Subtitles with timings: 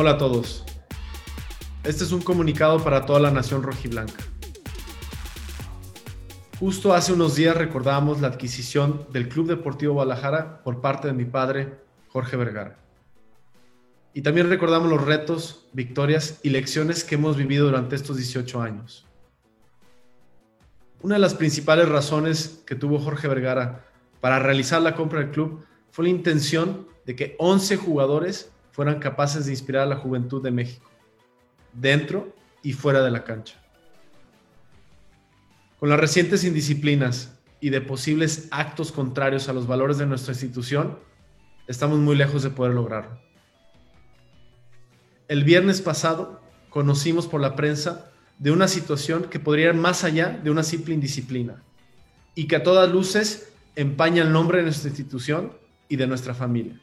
[0.00, 0.64] Hola a todos.
[1.82, 4.22] Este es un comunicado para toda la nación rojiblanca.
[6.58, 11.24] Justo hace unos días recordábamos la adquisición del Club Deportivo Guadalajara por parte de mi
[11.24, 11.78] padre,
[12.08, 12.76] Jorge Vergara.
[14.12, 19.06] Y también recordamos los retos, victorias y lecciones que hemos vivido durante estos 18 años.
[21.00, 23.84] Una de las principales razones que tuvo Jorge Vergara
[24.20, 29.46] para realizar la compra del club fue la intención de que 11 jugadores fueran capaces
[29.46, 30.90] de inspirar a la juventud de México,
[31.72, 32.34] dentro
[32.64, 33.62] y fuera de la cancha.
[35.78, 40.98] Con las recientes indisciplinas y de posibles actos contrarios a los valores de nuestra institución,
[41.68, 43.20] estamos muy lejos de poder lograrlo.
[45.28, 46.40] El viernes pasado
[46.70, 50.94] conocimos por la prensa de una situación que podría ir más allá de una simple
[50.94, 51.62] indisciplina
[52.34, 55.52] y que a todas luces empaña el nombre de nuestra institución
[55.88, 56.80] y de nuestra familia.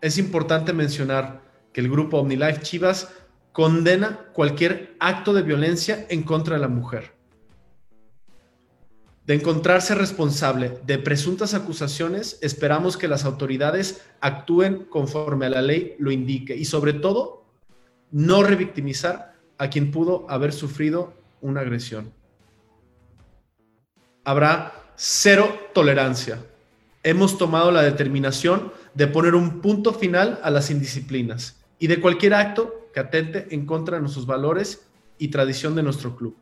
[0.00, 3.08] Es importante mencionar que el grupo OmniLife Chivas
[3.58, 7.10] condena cualquier acto de violencia en contra de la mujer.
[9.26, 15.96] De encontrarse responsable de presuntas acusaciones, esperamos que las autoridades actúen conforme a la ley
[15.98, 17.46] lo indique y sobre todo
[18.12, 22.12] no revictimizar a quien pudo haber sufrido una agresión.
[24.22, 26.38] Habrá cero tolerancia.
[27.02, 32.34] Hemos tomado la determinación de poner un punto final a las indisciplinas y de cualquier
[32.34, 34.86] acto atente en contra de nuestros valores
[35.18, 36.36] y tradición de nuestro club.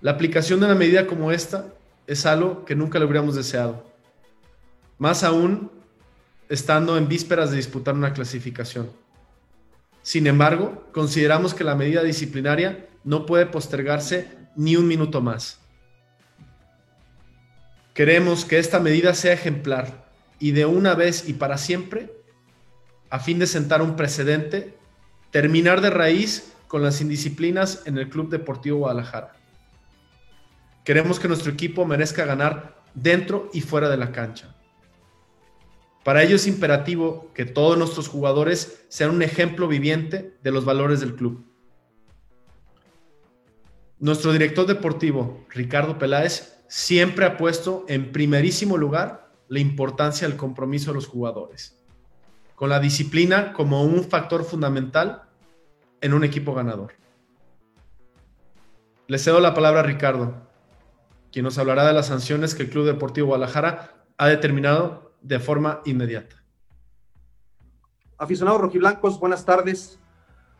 [0.00, 1.66] La aplicación de una medida como esta
[2.06, 3.84] es algo que nunca le hubiéramos deseado,
[4.98, 5.70] más aún
[6.48, 8.90] estando en vísperas de disputar una clasificación.
[10.02, 15.58] Sin embargo, consideramos que la medida disciplinaria no puede postergarse ni un minuto más.
[17.94, 20.04] Queremos que esta medida sea ejemplar
[20.38, 22.12] y de una vez y para siempre
[23.14, 24.76] a fin de sentar un precedente,
[25.30, 29.36] terminar de raíz con las indisciplinas en el Club Deportivo Guadalajara.
[30.82, 34.56] Queremos que nuestro equipo merezca ganar dentro y fuera de la cancha.
[36.02, 40.98] Para ello es imperativo que todos nuestros jugadores sean un ejemplo viviente de los valores
[40.98, 41.46] del club.
[44.00, 50.90] Nuestro director deportivo, Ricardo Peláez, siempre ha puesto en primerísimo lugar la importancia del compromiso
[50.90, 51.83] de los jugadores
[52.54, 55.22] con la disciplina como un factor fundamental
[56.00, 56.92] en un equipo ganador.
[59.06, 60.34] Le cedo la palabra a Ricardo,
[61.32, 65.80] quien nos hablará de las sanciones que el Club Deportivo Guadalajara ha determinado de forma
[65.84, 66.42] inmediata.
[68.16, 69.98] Aficionados rojiblancos, buenas tardes.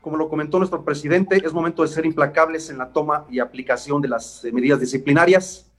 [0.00, 4.03] Como lo comentó nuestro presidente, es momento de ser implacables en la toma y aplicación
[4.03, 5.71] de las medidas disciplinarias.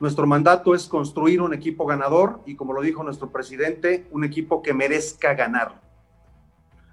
[0.00, 4.62] Nuestro mandato es construir un equipo ganador y, como lo dijo nuestro presidente, un equipo
[4.62, 5.80] que merezca ganar.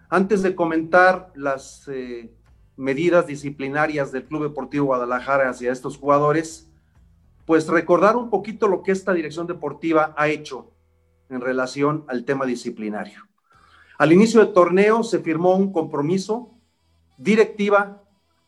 [0.09, 2.31] Antes de comentar las eh,
[2.75, 6.69] medidas disciplinarias del Club Deportivo Guadalajara hacia estos jugadores,
[7.45, 10.71] pues recordar un poquito lo que esta dirección deportiva ha hecho
[11.29, 13.27] en relación al tema disciplinario.
[13.97, 16.55] Al inicio del torneo se firmó un compromiso,
[17.17, 18.03] directiva,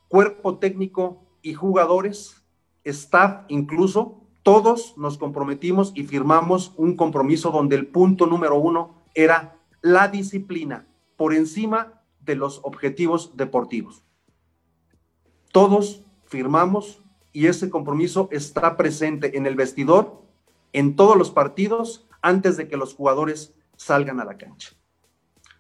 [0.08, 2.44] cuerpo técnico y jugadores,
[2.84, 9.58] staff incluso, todos nos comprometimos y firmamos un compromiso donde el punto número uno era
[9.82, 10.86] la disciplina
[11.16, 14.04] por encima de los objetivos deportivos.
[15.52, 17.02] Todos firmamos
[17.32, 20.22] y ese compromiso está presente en el vestidor,
[20.74, 24.72] en todos los partidos, antes de que los jugadores salgan a la cancha.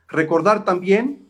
[0.07, 1.27] Recordar también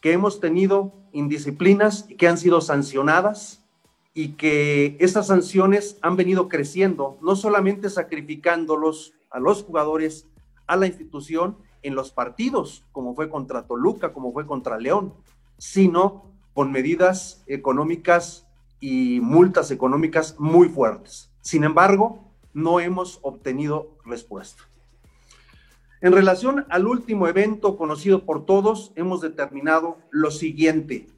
[0.00, 3.63] que hemos tenido indisciplinas que han sido sancionadas
[4.14, 10.28] y que esas sanciones han venido creciendo, no solamente sacrificándolos a los jugadores,
[10.68, 15.12] a la institución en los partidos, como fue contra Toluca, como fue contra León,
[15.58, 18.46] sino con medidas económicas
[18.78, 21.30] y multas económicas muy fuertes.
[21.40, 24.62] Sin embargo, no hemos obtenido respuesta.
[26.00, 31.08] En relación al último evento conocido por todos, hemos determinado lo siguiente.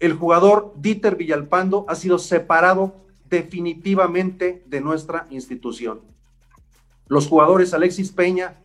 [0.00, 2.94] El jugador Dieter Villalpando ha sido separado
[3.28, 6.00] definitivamente de nuestra institución.
[7.06, 8.64] Los jugadores Alexis Peña,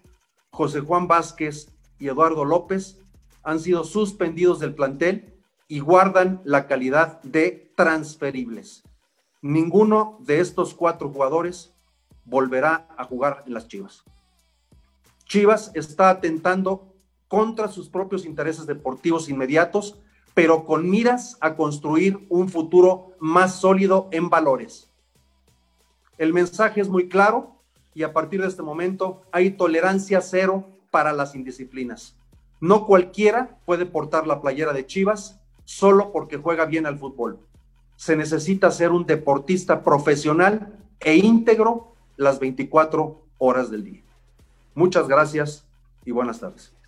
[0.51, 2.99] José Juan Vázquez y Eduardo López
[3.43, 5.33] han sido suspendidos del plantel
[5.67, 8.83] y guardan la calidad de transferibles.
[9.41, 11.73] Ninguno de estos cuatro jugadores
[12.25, 14.03] volverá a jugar en las Chivas.
[15.25, 16.95] Chivas está atentando
[17.27, 19.99] contra sus propios intereses deportivos inmediatos,
[20.33, 24.89] pero con miras a construir un futuro más sólido en valores.
[26.17, 27.55] El mensaje es muy claro
[27.93, 32.15] y a partir de este momento hay tolerancia cero para las indisciplinas.
[32.59, 37.39] No cualquiera puede portar la playera de Chivas solo porque juega bien al fútbol.
[37.95, 44.01] Se necesita ser un deportista profesional e íntegro las 24 horas del día.
[44.75, 45.65] Muchas gracias
[46.05, 46.78] y buenas tardes.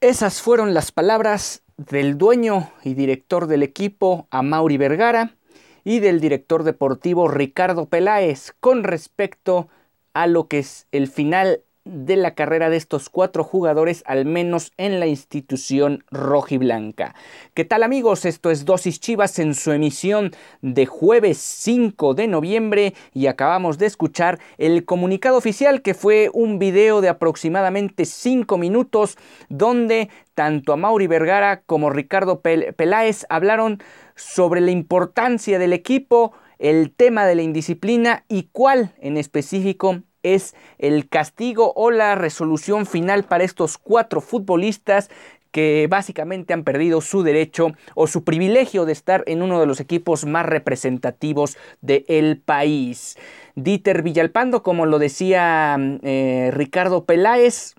[0.00, 5.36] Esas fueron las palabras del dueño y director del equipo, Mauri Vergara,
[5.84, 9.68] y del director deportivo Ricardo Peláez con respecto
[10.14, 14.72] a lo que es el final de la carrera de estos cuatro jugadores, al menos
[14.76, 17.14] en la institución rojiblanca.
[17.54, 18.24] ¿Qué tal amigos?
[18.26, 23.86] Esto es Dosis Chivas en su emisión de jueves 5 de noviembre y acabamos de
[23.86, 29.16] escuchar el comunicado oficial que fue un video de aproximadamente 5 minutos
[29.48, 33.82] donde tanto a Mauri Vergara como Ricardo Peláez hablaron
[34.16, 40.54] sobre la importancia del equipo, el tema de la indisciplina y cuál en específico es
[40.78, 45.10] el castigo o la resolución final para estos cuatro futbolistas
[45.50, 49.80] que básicamente han perdido su derecho o su privilegio de estar en uno de los
[49.80, 53.16] equipos más representativos del país.
[53.56, 57.74] Dieter Villalpando, como lo decía eh, Ricardo Peláez,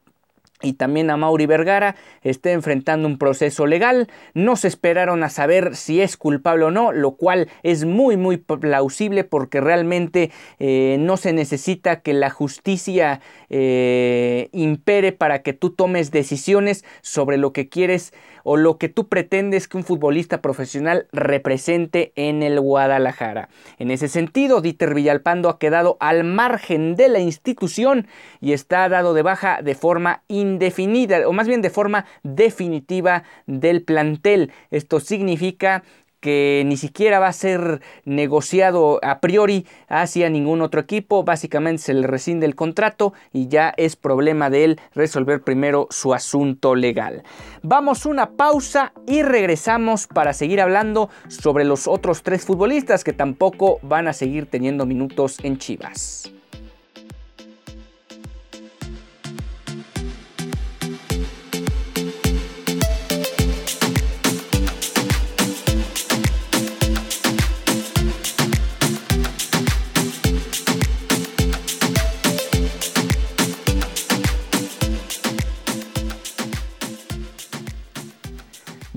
[0.62, 4.08] y también a Mauri Vergara está enfrentando un proceso legal.
[4.34, 8.38] No se esperaron a saber si es culpable o no, lo cual es muy muy
[8.38, 15.72] plausible porque realmente eh, no se necesita que la justicia eh, impere para que tú
[15.72, 18.14] tomes decisiones sobre lo que quieres
[18.44, 23.50] o lo que tú pretendes que un futbolista profesional represente en el Guadalajara.
[23.78, 28.08] En ese sentido, Dieter Villalpando ha quedado al margen de la institución
[28.40, 33.84] y está dado de baja de forma indefinida, o más bien de forma definitiva del
[33.84, 34.52] plantel.
[34.70, 35.84] Esto significa
[36.22, 41.94] que ni siquiera va a ser negociado a priori hacia ningún otro equipo, básicamente se
[41.94, 47.24] le rescinde el contrato y ya es problema de él resolver primero su asunto legal.
[47.64, 53.80] Vamos una pausa y regresamos para seguir hablando sobre los otros tres futbolistas que tampoco
[53.82, 56.32] van a seguir teniendo minutos en Chivas.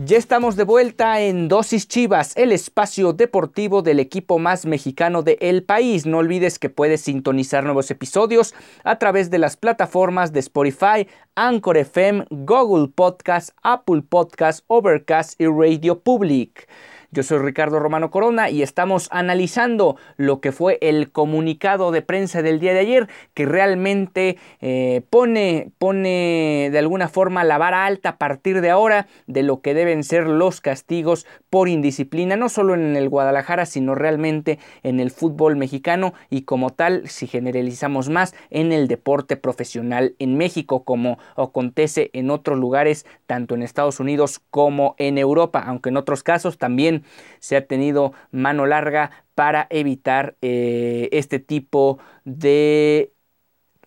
[0.07, 5.39] Ya estamos de vuelta en Dosis Chivas, el espacio deportivo del equipo más mexicano de
[5.41, 6.05] el país.
[6.05, 11.79] No olvides que puedes sintonizar nuevos episodios a través de las plataformas de Spotify, Anchor
[11.79, 16.69] FM, Google Podcast, Apple Podcast, Overcast y Radio Public.
[17.15, 22.43] Yo soy Ricardo Romano Corona y estamos analizando lo que fue el comunicado de prensa
[22.43, 28.09] del día de ayer que realmente eh, pone, pone de alguna forma la vara alta
[28.09, 32.75] a partir de ahora de lo que deben ser los castigos por indisciplina, no solo
[32.75, 38.35] en el Guadalajara, sino realmente en el fútbol mexicano y como tal, si generalizamos más,
[38.51, 44.41] en el deporte profesional en México, como acontece en otros lugares, tanto en Estados Unidos
[44.51, 47.04] como en Europa, aunque en otros casos también
[47.39, 53.13] se ha tenido mano larga para evitar eh, este tipo de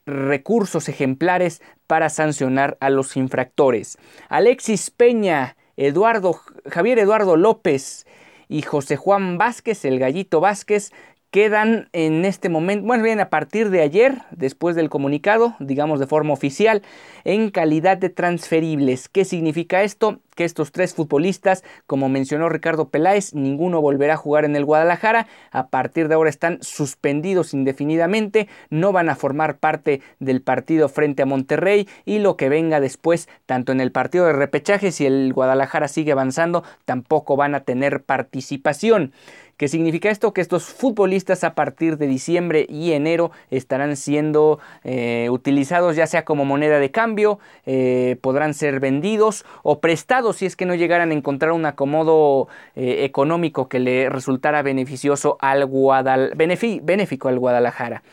[0.05, 3.97] recursos ejemplares para sancionar a los infractores.
[4.29, 8.07] Alexis Peña, Eduardo, Javier Eduardo López
[8.47, 10.91] y José Juan Vázquez, el gallito Vázquez,
[11.31, 16.07] quedan en este momento, bueno, bien a partir de ayer, después del comunicado, digamos de
[16.07, 16.81] forma oficial,
[17.25, 19.09] en calidad de transferibles.
[19.09, 20.19] ¿Qué significa esto?
[20.35, 25.27] Que estos tres futbolistas, como mencionó Ricardo Peláez, ninguno volverá a jugar en el Guadalajara.
[25.51, 31.23] A partir de ahora están suspendidos indefinidamente, no van a formar parte del partido frente
[31.23, 35.33] a Monterrey y lo que venga después, tanto en el partido de repechaje, si el
[35.33, 39.11] Guadalajara sigue avanzando, tampoco van a tener participación.
[39.57, 40.33] ¿Qué significa esto?
[40.33, 46.25] Que estos futbolistas a partir de diciembre y enero estarán siendo eh, utilizados ya sea
[46.25, 51.09] como moneda de cambio, eh, podrán ser vendidos o prestados si es que no llegaran
[51.09, 58.03] a encontrar un acomodo eh, económico que le resultara beneficioso al Guadal benéfico al Guadalajara.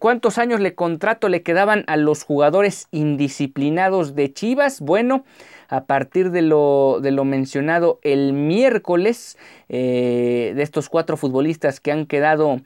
[0.00, 4.80] ¿Cuántos años de contrato le quedaban a los jugadores indisciplinados de Chivas?
[4.80, 5.24] Bueno,
[5.68, 9.36] a partir de lo, de lo mencionado el miércoles
[9.68, 12.60] eh, de estos cuatro futbolistas que han quedado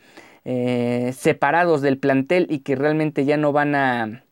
[0.44, 4.24] eh, separados del plantel y que realmente ya no van a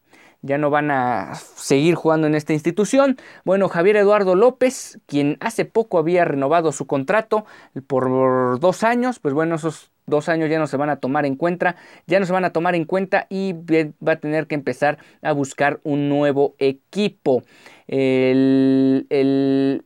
[0.42, 3.16] ya no van a seguir jugando en esta institución.
[3.44, 7.44] Bueno, Javier Eduardo López, quien hace poco había renovado su contrato
[7.86, 11.36] por dos años, pues bueno, esos dos años ya no se van a tomar en
[11.36, 11.76] cuenta,
[12.06, 15.32] ya no se van a tomar en cuenta y va a tener que empezar a
[15.32, 17.42] buscar un nuevo equipo.
[17.86, 19.84] El, el,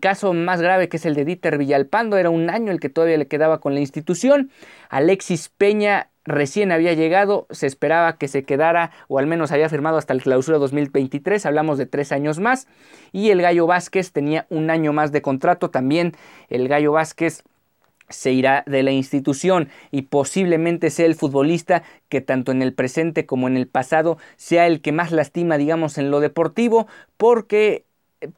[0.00, 3.18] caso más grave que es el de Dieter Villalpando, era un año el que todavía
[3.18, 4.50] le quedaba con la institución.
[4.88, 9.98] Alexis Peña recién había llegado, se esperaba que se quedara o al menos había firmado
[9.98, 12.66] hasta el clausura 2023, hablamos de tres años más.
[13.12, 16.12] Y el Gallo Vázquez tenía un año más de contrato, también
[16.48, 17.44] el Gallo Vázquez
[18.08, 23.24] se irá de la institución y posiblemente sea el futbolista que tanto en el presente
[23.24, 27.84] como en el pasado sea el que más lastima digamos en lo deportivo porque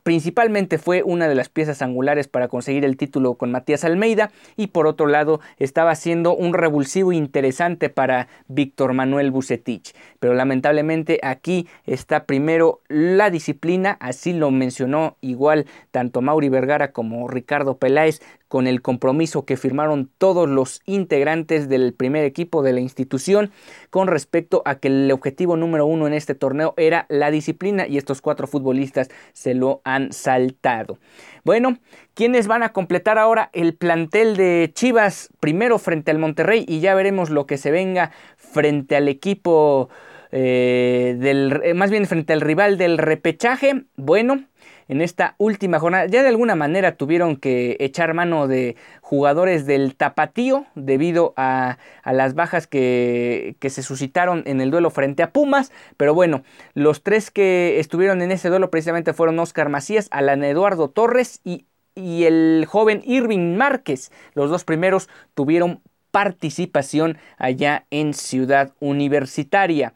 [0.03, 4.69] principalmente fue una de las piezas angulares para conseguir el título con Matías Almeida y
[4.69, 9.95] por otro lado estaba siendo un revulsivo interesante para Víctor Manuel Bucetich.
[10.21, 17.29] Pero lamentablemente aquí está primero la disciplina, así lo mencionó igual tanto Mauri Vergara como
[17.29, 18.21] Ricardo Peláez
[18.52, 23.50] con el compromiso que firmaron todos los integrantes del primer equipo de la institución
[23.88, 27.97] con respecto a que el objetivo número uno en este torneo era la disciplina y
[27.97, 30.99] estos cuatro futbolistas se lo han saltado.
[31.44, 31.78] Bueno,
[32.12, 35.30] ¿quiénes van a completar ahora el plantel de Chivas?
[35.40, 39.88] Primero frente al Monterrey y ya veremos lo que se venga frente al equipo
[40.30, 43.85] eh, del, eh, más bien frente al rival del repechaje.
[43.97, 44.44] Bueno,
[44.89, 46.07] en esta última jornada.
[46.07, 52.35] Ya de alguna manera tuvieron que echar mano de jugadores del tapatío debido a, las
[52.35, 55.73] bajas que, se suscitaron en el duelo frente a Pumas.
[55.97, 56.43] Pero bueno,
[56.75, 61.67] los tres que estuvieron en ese duelo precisamente fueron Oscar Macías, Alan Eduardo Torres y,
[61.95, 64.11] y el joven Irving Márquez.
[64.35, 65.81] Los dos primeros tuvieron
[66.12, 69.95] participación allá en Ciudad Universitaria.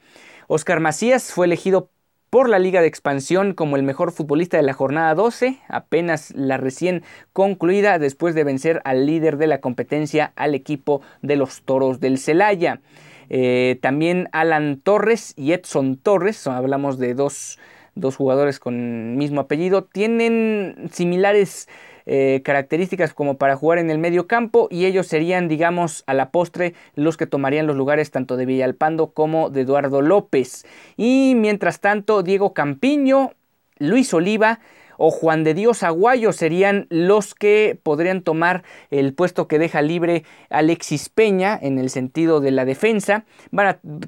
[0.48, 1.90] Oscar Macías fue elegido
[2.36, 6.58] por la Liga de Expansión como el mejor futbolista de la jornada 12, apenas la
[6.58, 7.02] recién
[7.32, 12.18] concluida después de vencer al líder de la competencia, al equipo de los Toros del
[12.18, 12.82] Celaya.
[13.30, 17.58] Eh, también Alan Torres y Edson Torres, hablamos de dos,
[17.94, 21.70] dos jugadores con mismo apellido, tienen similares
[22.06, 26.30] eh, características como para jugar en el medio campo y ellos serían, digamos, a la
[26.30, 30.64] postre los que tomarían los lugares tanto de Villalpando como de Eduardo López.
[30.96, 33.32] Y mientras tanto, Diego Campiño,
[33.78, 34.60] Luis Oliva,
[34.98, 40.24] o Juan de Dios Aguayo serían los que podrían tomar el puesto que deja libre
[40.50, 43.24] Alexis Peña en el sentido de la defensa.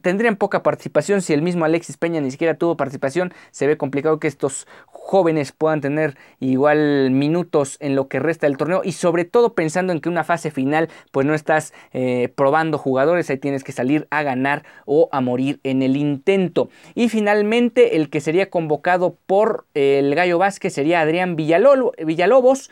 [0.02, 3.32] tendrían poca participación si el mismo Alexis Peña ni siquiera tuvo participación.
[3.50, 8.56] Se ve complicado que estos jóvenes puedan tener igual minutos en lo que resta del
[8.56, 12.78] torneo y sobre todo pensando en que una fase final pues no estás eh, probando
[12.78, 16.68] jugadores, ahí tienes que salir a ganar o a morir en el intento.
[16.94, 22.70] Y finalmente el que sería convocado por el Gallo Vázquez sería Adrián Villalobos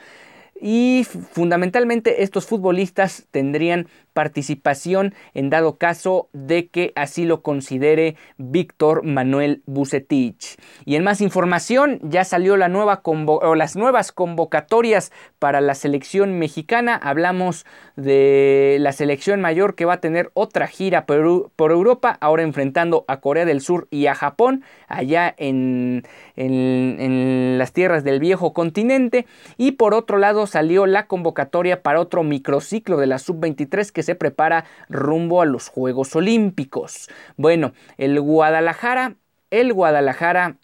[0.61, 9.05] y fundamentalmente estos futbolistas tendrían participación en dado caso de que así lo considere Víctor
[9.05, 10.57] Manuel Bucetich.
[10.87, 16.39] Y en más información, ya salió la nueva o las nuevas convocatorias para la selección
[16.39, 16.97] mexicana.
[16.97, 22.43] Hablamos de la selección mayor que va a tener otra gira por, por Europa, ahora
[22.43, 26.05] enfrentando a Corea del Sur y a Japón, allá en,
[26.37, 29.27] en las tierras del viejo continente.
[29.59, 34.15] Y por otro lado salió la convocatoria para otro microciclo de la sub-23 que se
[34.15, 37.09] prepara rumbo a los Juegos Olímpicos.
[37.37, 39.17] Bueno, el Guadalajara,
[39.51, 40.57] el Guadalajara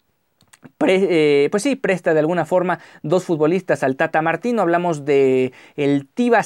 [0.87, 4.61] eh, pues sí, presta de alguna forma dos futbolistas al Tata Martino.
[4.61, 6.43] Hablamos de el Tiva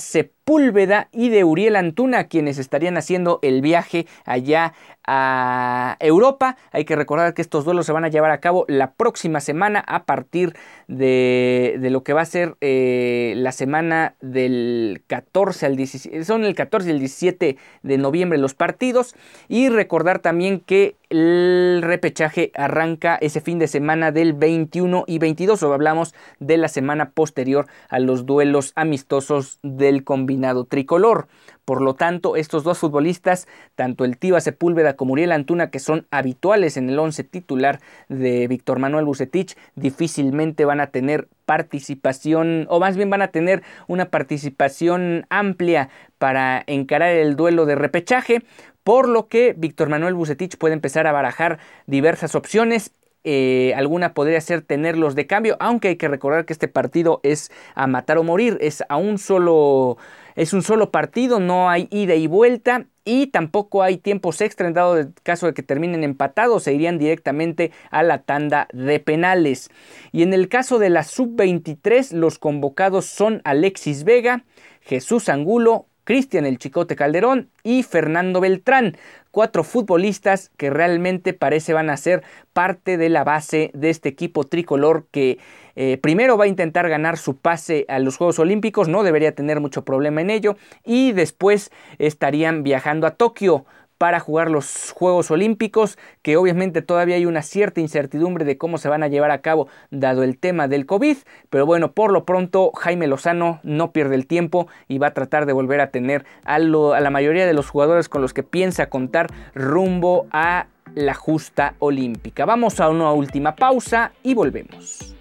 [0.48, 4.72] Sepúlveda y de Uriel Antuna, quienes estarían haciendo el viaje allá
[5.06, 6.56] a Europa.
[6.72, 9.84] Hay que recordar que estos duelos se van a llevar a cabo la próxima semana
[9.86, 10.54] a partir
[10.88, 16.24] de, lo que va a ser eh, la semana del 14 al 17.
[16.24, 19.16] Son el 14 y el 17 de noviembre los partidos.
[19.50, 25.62] Y recordar también que el repechaje arranca ese fin de semana del 21 y 22.
[25.64, 30.37] O hablamos de la semana posterior a los duelos amistosos del combinado
[30.70, 31.28] tricolor.
[31.66, 36.08] Por lo tanto, estos dos futbolistas, tanto el Tiva Sepúlveda como Uriel Antuna, que son
[36.12, 42.80] habituales en el once titular de Víctor Manuel Bucetich, difícilmente van a tener participación, o
[42.80, 48.44] más bien van a tener una participación amplia para encarar el duelo de repechaje,
[48.84, 52.94] por lo que Víctor Manuel Bucetich puede empezar a barajar diversas opciones
[53.30, 57.52] eh, alguna podría ser tenerlos de cambio, aunque hay que recordar que este partido es
[57.76, 59.98] a matar o morir, es a un solo,
[60.38, 64.76] es un solo partido, no hay ida y vuelta y tampoco hay tiempos extra en
[64.76, 69.72] dado caso de que terminen empatados, se irían directamente a la tanda de penales.
[70.12, 74.44] Y en el caso de la sub-23, los convocados son Alexis Vega,
[74.82, 78.96] Jesús Angulo, Cristian El Chicote Calderón y Fernando Beltrán,
[79.32, 84.44] cuatro futbolistas que realmente parece van a ser parte de la base de este equipo
[84.44, 85.40] tricolor que
[85.78, 89.62] eh, primero va a intentar ganar su pase a los Juegos Olímpicos, no debería tener
[89.62, 93.66] mucho problema en ello, y después estarían viajando a Tokio
[93.98, 98.90] para jugar los Juegos Olímpicos, que obviamente todavía hay una cierta incertidumbre de cómo se
[98.90, 101.18] van a llevar a cabo dado el tema del COVID,
[101.50, 105.46] pero bueno, por lo pronto Jaime Lozano no pierde el tiempo y va a tratar
[105.46, 108.90] de volver a tener a, a la mayoría de los jugadores con los que piensa
[108.90, 112.46] contar rumbo a la justa olímpica.
[112.46, 115.17] Vamos a una última pausa y volvemos.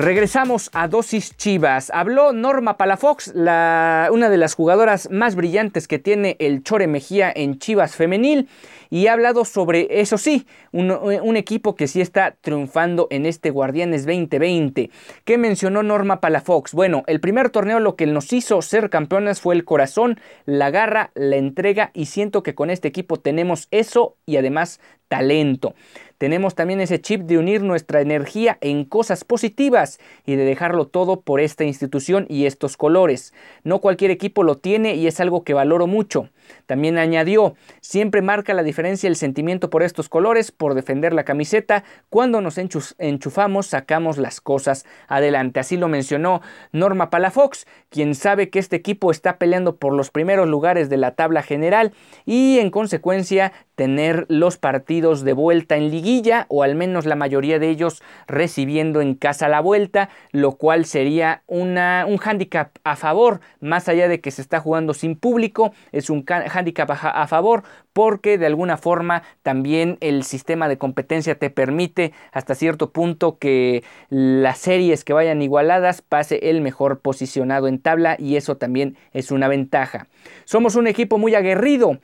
[0.00, 1.90] Regresamos a Dosis Chivas.
[1.92, 7.30] Habló Norma Palafox, la, una de las jugadoras más brillantes que tiene el Chore Mejía
[7.36, 8.48] en Chivas Femenil,
[8.88, 13.50] y ha hablado sobre, eso sí, un, un equipo que sí está triunfando en este
[13.50, 14.90] Guardianes 2020.
[15.26, 16.72] ¿Qué mencionó Norma Palafox?
[16.72, 21.10] Bueno, el primer torneo lo que nos hizo ser campeonas fue el corazón, la garra,
[21.14, 25.74] la entrega, y siento que con este equipo tenemos eso y además talento.
[26.20, 31.22] Tenemos también ese chip de unir nuestra energía en cosas positivas y de dejarlo todo
[31.22, 33.32] por esta institución y estos colores.
[33.64, 36.28] No cualquier equipo lo tiene y es algo que valoro mucho.
[36.66, 41.84] También añadió, siempre marca la diferencia el sentimiento por estos colores, por defender la camiseta.
[42.08, 45.60] Cuando nos enchufamos, sacamos las cosas adelante.
[45.60, 46.40] Así lo mencionó
[46.72, 51.12] Norma Palafox, quien sabe que este equipo está peleando por los primeros lugares de la
[51.12, 51.92] tabla general
[52.24, 57.58] y en consecuencia tener los partidos de vuelta en liguilla o al menos la mayoría
[57.58, 63.40] de ellos recibiendo en casa la vuelta, lo cual sería una, un hándicap a favor,
[63.60, 68.38] más allá de que se está jugando sin público, es un handicap a favor porque
[68.38, 74.58] de alguna forma también el sistema de competencia te permite hasta cierto punto que las
[74.58, 79.48] series que vayan igualadas pase el mejor posicionado en tabla y eso también es una
[79.48, 80.06] ventaja.
[80.44, 81.98] Somos un equipo muy aguerrido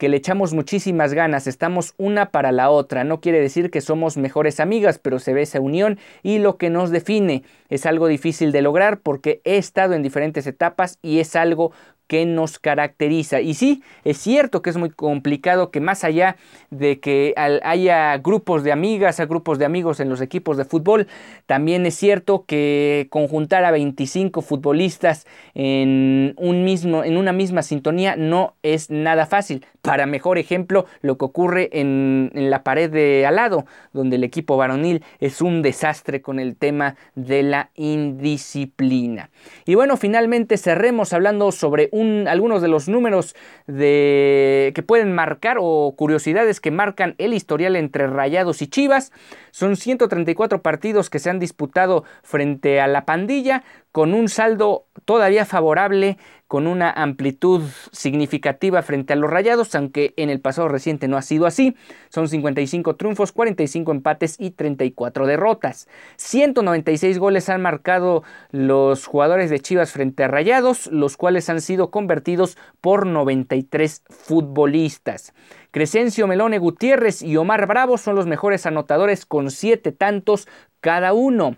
[0.00, 3.04] que le echamos muchísimas ganas, estamos una para la otra.
[3.04, 6.70] No quiere decir que somos mejores amigas, pero se ve esa unión y lo que
[6.70, 11.36] nos define es algo difícil de lograr porque he estado en diferentes etapas y es
[11.36, 11.72] algo
[12.10, 13.40] que nos caracteriza.
[13.40, 16.34] Y sí, es cierto que es muy complicado que más allá
[16.70, 21.06] de que haya grupos de amigas, a grupos de amigos en los equipos de fútbol,
[21.46, 28.16] también es cierto que conjuntar a 25 futbolistas en, un mismo, en una misma sintonía
[28.16, 29.64] no es nada fácil.
[29.80, 34.24] Para mejor ejemplo, lo que ocurre en, en la pared de al lado, donde el
[34.24, 39.30] equipo varonil es un desastre con el tema de la indisciplina.
[39.64, 43.34] Y bueno, finalmente cerremos hablando sobre un algunos de los números
[43.66, 49.12] de, que pueden marcar o curiosidades que marcan el historial entre Rayados y Chivas.
[49.50, 55.44] Son 134 partidos que se han disputado frente a la pandilla con un saldo todavía
[55.44, 56.18] favorable
[56.50, 61.22] con una amplitud significativa frente a los Rayados, aunque en el pasado reciente no ha
[61.22, 61.76] sido así.
[62.08, 65.86] Son 55 triunfos, 45 empates y 34 derrotas.
[66.16, 71.92] 196 goles han marcado los jugadores de Chivas frente a Rayados, los cuales han sido
[71.92, 75.32] convertidos por 93 futbolistas.
[75.70, 80.48] Crescencio Melone Gutiérrez y Omar Bravo son los mejores anotadores con 7 tantos
[80.80, 81.54] cada uno.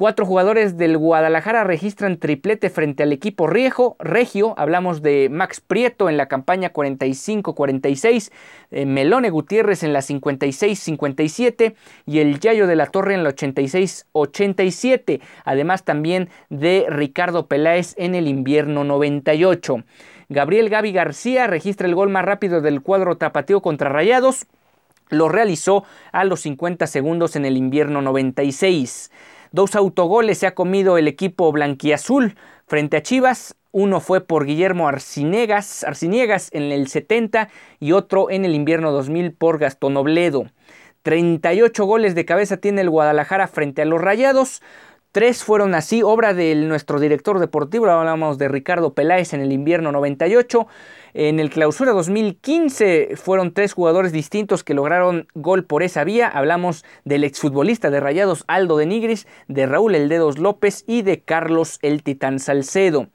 [0.00, 4.54] Cuatro jugadores del Guadalajara registran triplete frente al equipo Riejo, Regio.
[4.56, 8.32] Hablamos de Max Prieto en la campaña 45-46,
[8.70, 11.74] eh, Melone Gutiérrez en la 56-57
[12.06, 15.20] y el Yayo de la Torre en la 86-87.
[15.44, 19.84] Además también de Ricardo Peláez en el invierno 98.
[20.30, 24.46] Gabriel Gaby García registra el gol más rápido del cuadro tapateo contra Rayados.
[25.10, 29.10] Lo realizó a los 50 segundos en el invierno 96.
[29.52, 32.36] Dos autogoles se ha comido el equipo blanquiazul
[32.66, 33.56] frente a Chivas.
[33.72, 37.48] Uno fue por Guillermo Arciniegas, Arciniegas en el 70
[37.80, 40.46] y otro en el invierno 2000 por Gastón Obledo.
[41.02, 44.62] 38 goles de cabeza tiene el Guadalajara frente a los Rayados.
[45.12, 49.90] Tres fueron así, obra de nuestro director deportivo, hablamos de Ricardo Peláez en el invierno
[49.90, 50.68] 98.
[51.12, 56.28] En el clausura 2015 fueron tres jugadores distintos que lograron gol por esa vía.
[56.28, 61.20] Hablamos del exfutbolista de Rayados Aldo de Nigris, de Raúl El Dedos López y de
[61.20, 63.08] Carlos El Titán Salcedo.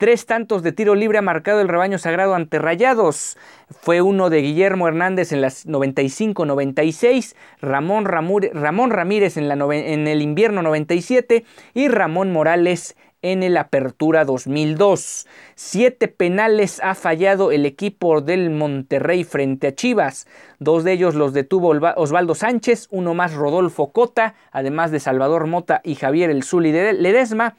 [0.00, 3.36] Tres tantos de tiro libre ha marcado el rebaño sagrado ante Rayados.
[3.68, 10.62] Fue uno de Guillermo Hernández en las 95-96, Ramón, Ramírez en, la en el invierno
[10.62, 15.26] 97 y Ramón Morales en el Apertura 2002.
[15.54, 20.26] Siete penales ha fallado el equipo del Monterrey frente a Chivas.
[20.58, 25.80] Dos de ellos los detuvo Osvaldo Sánchez, uno más Rodolfo Cota, además de Salvador Mota
[25.84, 27.56] y Javier El Zuli Ledesma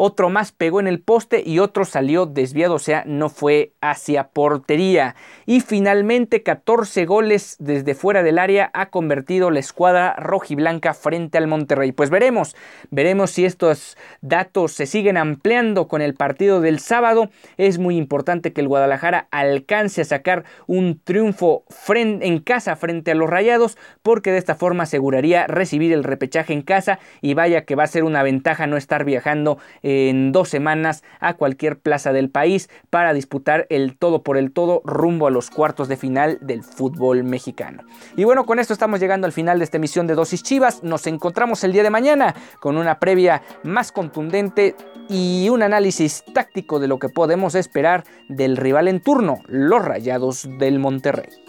[0.00, 4.28] otro más pegó en el poste y otro salió desviado, o sea, no fue hacia
[4.28, 5.16] portería.
[5.44, 11.48] Y finalmente 14 goles desde fuera del área ha convertido la escuadra rojiblanca frente al
[11.48, 11.90] Monterrey.
[11.90, 12.54] Pues veremos,
[12.90, 17.30] veremos si estos datos se siguen ampliando con el partido del sábado.
[17.56, 23.14] Es muy importante que el Guadalajara alcance a sacar un triunfo en casa frente a
[23.16, 27.74] los Rayados, porque de esta forma aseguraría recibir el repechaje en casa y vaya que
[27.74, 32.28] va a ser una ventaja no estar viajando en dos semanas a cualquier plaza del
[32.28, 36.62] país para disputar el todo por el todo rumbo a los cuartos de final del
[36.62, 37.84] fútbol mexicano.
[38.16, 40.82] Y bueno, con esto estamos llegando al final de esta emisión de Dosis Chivas.
[40.82, 44.76] Nos encontramos el día de mañana con una previa más contundente
[45.08, 50.46] y un análisis táctico de lo que podemos esperar del rival en turno, los Rayados
[50.58, 51.47] del Monterrey.